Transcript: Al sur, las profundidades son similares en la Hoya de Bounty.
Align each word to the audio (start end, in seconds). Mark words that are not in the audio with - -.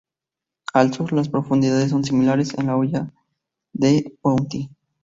Al 0.73 0.91
sur, 0.95 1.13
las 1.13 1.29
profundidades 1.29 1.91
son 1.91 2.03
similares 2.03 2.57
en 2.57 2.65
la 2.65 2.75
Hoya 2.75 3.13
de 3.71 4.17
Bounty. 4.23 4.67